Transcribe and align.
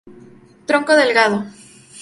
Tronco 0.67 0.95
delgado. 1.01 1.37